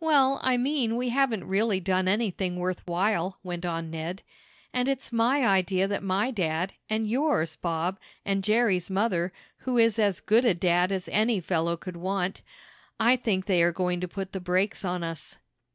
"Well, 0.00 0.40
I 0.42 0.56
mean 0.56 0.96
we 0.96 1.10
haven't 1.10 1.44
really 1.46 1.80
done 1.80 2.08
anything 2.08 2.56
worth 2.56 2.80
while," 2.86 3.36
went 3.42 3.66
on 3.66 3.90
Ned. 3.90 4.22
"And 4.72 4.88
it's 4.88 5.12
my 5.12 5.46
idea 5.46 5.86
that 5.86 6.02
my 6.02 6.30
dad, 6.30 6.72
and 6.88 7.06
yours, 7.06 7.56
Bob, 7.56 7.98
and 8.24 8.42
Jerry's 8.42 8.88
mother, 8.88 9.34
who 9.58 9.76
is 9.76 9.98
as 9.98 10.20
good 10.22 10.46
a 10.46 10.54
dad 10.54 10.90
as 10.92 11.10
any 11.12 11.40
fellow 11.40 11.76
could 11.76 11.98
want 11.98 12.40
I 12.98 13.16
think 13.16 13.44
they 13.44 13.62
are 13.62 13.70
going 13.70 14.00
to 14.00 14.08
put 14.08 14.32
the 14.32 14.40
brakes 14.40 14.82
on 14.82 15.04
us." 15.04 15.36